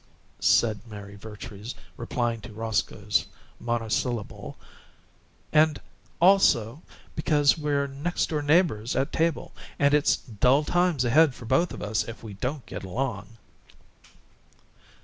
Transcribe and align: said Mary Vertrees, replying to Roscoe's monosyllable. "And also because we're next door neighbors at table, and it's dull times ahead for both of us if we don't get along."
said 0.39 0.79
Mary 0.87 1.15
Vertrees, 1.15 1.75
replying 1.95 2.41
to 2.41 2.51
Roscoe's 2.51 3.27
monosyllable. 3.59 4.57
"And 5.53 5.79
also 6.19 6.81
because 7.15 7.55
we're 7.55 7.85
next 7.85 8.29
door 8.29 8.41
neighbors 8.41 8.95
at 8.95 9.11
table, 9.11 9.51
and 9.77 9.93
it's 9.93 10.17
dull 10.17 10.63
times 10.63 11.05
ahead 11.05 11.35
for 11.35 11.45
both 11.45 11.71
of 11.71 11.83
us 11.83 12.03
if 12.07 12.23
we 12.23 12.33
don't 12.33 12.65
get 12.65 12.83
along." 12.83 13.37